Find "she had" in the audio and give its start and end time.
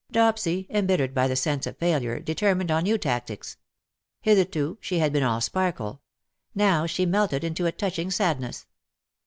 4.81-5.13